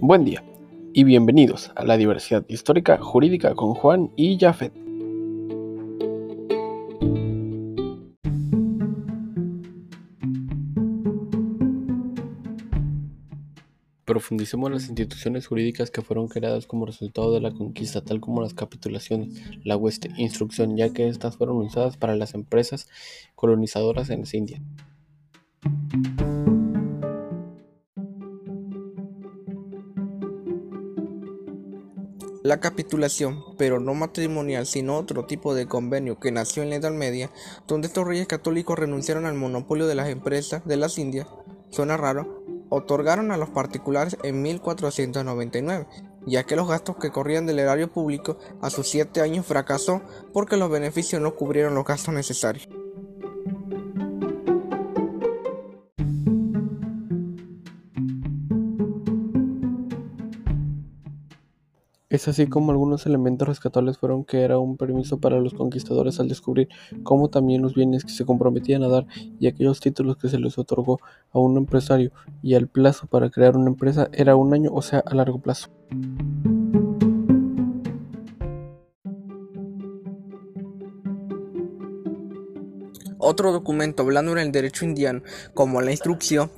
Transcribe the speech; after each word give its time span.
Buen 0.00 0.24
día 0.24 0.42
y 0.94 1.04
bienvenidos 1.04 1.70
a 1.76 1.84
la 1.84 1.98
diversidad 1.98 2.46
histórica 2.48 2.96
jurídica 2.96 3.54
con 3.54 3.74
Juan 3.74 4.10
y 4.16 4.38
Jafet. 4.38 4.72
Profundicemos 14.06 14.70
las 14.70 14.88
instituciones 14.88 15.46
jurídicas 15.46 15.90
que 15.90 16.00
fueron 16.00 16.28
creadas 16.28 16.66
como 16.66 16.86
resultado 16.86 17.34
de 17.34 17.42
la 17.42 17.52
conquista, 17.52 18.00
tal 18.00 18.18
como 18.18 18.40
las 18.40 18.54
capitulaciones, 18.54 19.42
la 19.62 19.76
hueste, 19.76 20.10
instrucción, 20.16 20.78
ya 20.78 20.90
que 20.94 21.06
estas 21.06 21.36
fueron 21.36 21.58
usadas 21.58 21.98
para 21.98 22.16
las 22.16 22.32
empresas 22.32 22.88
colonizadoras 23.34 24.08
en 24.08 24.20
las 24.20 24.32
Indias. 24.32 24.62
La 32.42 32.58
capitulación, 32.58 33.44
pero 33.58 33.80
no 33.80 33.92
matrimonial, 33.92 34.64
sino 34.64 34.96
otro 34.96 35.26
tipo 35.26 35.54
de 35.54 35.66
convenio 35.66 36.18
que 36.18 36.32
nació 36.32 36.62
en 36.62 36.70
la 36.70 36.76
Edad 36.76 36.90
Media, 36.90 37.30
donde 37.66 37.88
estos 37.88 38.06
reyes 38.06 38.26
católicos 38.26 38.78
renunciaron 38.78 39.26
al 39.26 39.34
monopolio 39.34 39.86
de 39.86 39.94
las 39.94 40.08
empresas 40.08 40.64
de 40.64 40.78
las 40.78 40.96
Indias, 40.96 41.26
suena 41.68 41.98
raro, 41.98 42.42
otorgaron 42.70 43.30
a 43.30 43.36
los 43.36 43.50
particulares 43.50 44.16
en 44.22 44.40
1499, 44.40 45.86
ya 46.26 46.44
que 46.44 46.56
los 46.56 46.66
gastos 46.66 46.96
que 46.96 47.10
corrían 47.10 47.44
del 47.44 47.58
erario 47.58 47.92
público 47.92 48.38
a 48.62 48.70
sus 48.70 48.88
siete 48.88 49.20
años 49.20 49.44
fracasó 49.44 50.00
porque 50.32 50.56
los 50.56 50.70
beneficios 50.70 51.20
no 51.20 51.34
cubrieron 51.34 51.74
los 51.74 51.84
gastos 51.84 52.14
necesarios. 52.14 52.66
Es 62.10 62.26
así 62.26 62.48
como 62.48 62.72
algunos 62.72 63.06
elementos 63.06 63.46
rescatables 63.46 63.96
fueron 63.96 64.24
que 64.24 64.42
era 64.42 64.58
un 64.58 64.76
permiso 64.76 65.20
para 65.20 65.38
los 65.38 65.54
conquistadores 65.54 66.18
al 66.18 66.26
descubrir, 66.26 66.68
como 67.04 67.30
también 67.30 67.62
los 67.62 67.76
bienes 67.76 68.04
que 68.04 68.10
se 68.10 68.24
comprometían 68.24 68.82
a 68.82 68.88
dar 68.88 69.06
y 69.38 69.46
aquellos 69.46 69.78
títulos 69.78 70.16
que 70.16 70.28
se 70.28 70.40
les 70.40 70.58
otorgó 70.58 70.98
a 71.30 71.38
un 71.38 71.56
empresario, 71.56 72.10
y 72.42 72.54
el 72.54 72.66
plazo 72.66 73.06
para 73.06 73.30
crear 73.30 73.56
una 73.56 73.68
empresa 73.70 74.08
era 74.12 74.34
un 74.34 74.52
año, 74.52 74.72
o 74.74 74.82
sea, 74.82 75.04
a 75.06 75.14
largo 75.14 75.38
plazo. 75.38 75.68
Otro 83.18 83.52
documento 83.52 84.02
hablando 84.02 84.32
en 84.32 84.38
el 84.38 84.50
derecho 84.50 84.84
indiano, 84.84 85.22
como 85.54 85.80
la 85.80 85.92
instrucción, 85.92 86.50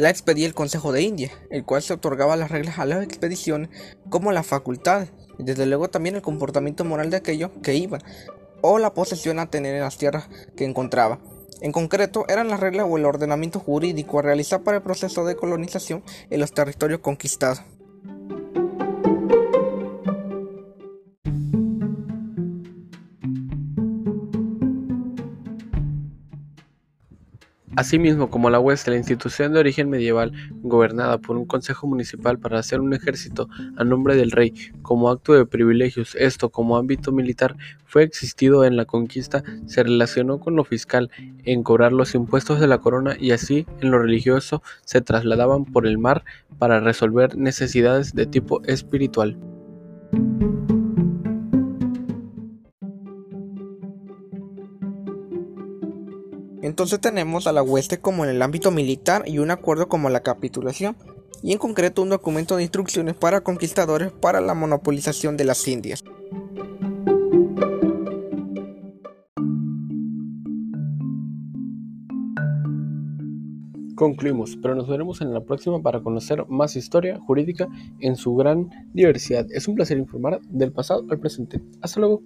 la 0.00 0.08
expedía 0.08 0.46
el 0.46 0.54
Consejo 0.54 0.92
de 0.92 1.02
India, 1.02 1.30
el 1.50 1.66
cual 1.66 1.82
se 1.82 1.92
otorgaba 1.92 2.34
las 2.34 2.50
reglas 2.50 2.78
a 2.78 2.86
las 2.86 3.04
expediciones 3.04 3.68
como 4.08 4.32
la 4.32 4.42
facultad, 4.42 5.08
y 5.38 5.42
desde 5.42 5.66
luego 5.66 5.90
también 5.90 6.16
el 6.16 6.22
comportamiento 6.22 6.86
moral 6.86 7.10
de 7.10 7.18
aquellos 7.18 7.50
que 7.62 7.74
iban, 7.74 8.00
o 8.62 8.78
la 8.78 8.94
posesión 8.94 9.38
a 9.38 9.50
tener 9.50 9.74
en 9.74 9.82
las 9.82 9.98
tierras 9.98 10.30
que 10.56 10.64
encontraba. 10.64 11.18
En 11.60 11.72
concreto, 11.72 12.24
eran 12.28 12.48
las 12.48 12.60
reglas 12.60 12.86
o 12.88 12.96
el 12.96 13.04
ordenamiento 13.04 13.60
jurídico 13.60 14.18
a 14.18 14.22
realizar 14.22 14.62
para 14.62 14.78
el 14.78 14.82
proceso 14.82 15.26
de 15.26 15.36
colonización 15.36 16.02
en 16.30 16.40
los 16.40 16.54
territorios 16.54 17.00
conquistados. 17.00 17.60
Asimismo, 27.80 28.28
como 28.28 28.50
la 28.50 28.60
hueste, 28.60 28.90
la 28.90 28.98
institución 28.98 29.54
de 29.54 29.58
origen 29.58 29.88
medieval, 29.88 30.32
gobernada 30.60 31.16
por 31.16 31.38
un 31.38 31.46
consejo 31.46 31.86
municipal 31.86 32.38
para 32.38 32.58
hacer 32.58 32.78
un 32.78 32.92
ejército 32.92 33.48
a 33.74 33.84
nombre 33.84 34.16
del 34.16 34.32
rey 34.32 34.52
como 34.82 35.08
acto 35.08 35.32
de 35.32 35.46
privilegios, 35.46 36.14
esto 36.14 36.50
como 36.50 36.76
ámbito 36.76 37.10
militar, 37.10 37.56
fue 37.86 38.02
existido 38.02 38.66
en 38.66 38.76
la 38.76 38.84
conquista, 38.84 39.42
se 39.64 39.82
relacionó 39.82 40.40
con 40.40 40.56
lo 40.56 40.64
fiscal 40.64 41.10
en 41.44 41.62
cobrar 41.62 41.94
los 41.94 42.14
impuestos 42.14 42.60
de 42.60 42.66
la 42.66 42.76
corona 42.76 43.16
y 43.18 43.30
así 43.30 43.64
en 43.80 43.92
lo 43.92 43.98
religioso 43.98 44.62
se 44.84 45.00
trasladaban 45.00 45.64
por 45.64 45.86
el 45.86 45.96
mar 45.96 46.22
para 46.58 46.80
resolver 46.80 47.38
necesidades 47.38 48.14
de 48.14 48.26
tipo 48.26 48.62
espiritual. 48.64 49.38
Entonces 56.70 57.00
tenemos 57.00 57.48
a 57.48 57.52
la 57.52 57.64
hueste 57.64 57.98
como 57.98 58.22
en 58.22 58.30
el 58.30 58.40
ámbito 58.42 58.70
militar 58.70 59.24
y 59.26 59.40
un 59.40 59.50
acuerdo 59.50 59.88
como 59.88 60.08
la 60.08 60.20
capitulación, 60.20 60.96
y 61.42 61.50
en 61.50 61.58
concreto 61.58 62.00
un 62.00 62.10
documento 62.10 62.54
de 62.54 62.62
instrucciones 62.62 63.16
para 63.16 63.40
conquistadores 63.40 64.12
para 64.12 64.40
la 64.40 64.54
monopolización 64.54 65.36
de 65.36 65.44
las 65.44 65.66
Indias. 65.66 66.04
Concluimos, 73.96 74.56
pero 74.62 74.76
nos 74.76 74.88
veremos 74.88 75.20
en 75.22 75.34
la 75.34 75.40
próxima 75.40 75.82
para 75.82 76.00
conocer 76.00 76.46
más 76.48 76.76
historia 76.76 77.18
jurídica 77.18 77.66
en 77.98 78.14
su 78.14 78.36
gran 78.36 78.70
diversidad. 78.94 79.44
Es 79.50 79.66
un 79.66 79.74
placer 79.74 79.98
informar 79.98 80.40
del 80.42 80.70
pasado 80.70 81.04
al 81.10 81.18
presente. 81.18 81.60
Hasta 81.82 81.98
luego. 81.98 82.22